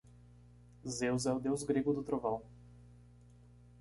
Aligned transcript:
Zeus 0.89 1.27
é 1.27 1.31
o 1.31 1.39
deus 1.39 1.61
grego 1.61 1.93
do 1.93 2.01
trovão. 2.01 2.41